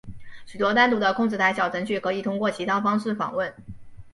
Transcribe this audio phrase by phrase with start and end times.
[0.47, 3.53] 许多单独的控制台小程序可以通过其他方式访问。